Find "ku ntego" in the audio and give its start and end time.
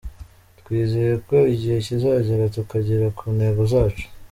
3.17-3.61